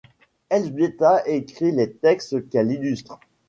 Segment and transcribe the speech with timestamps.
[0.49, 3.19] Elzbieta écrit les textes qu'elle illustre.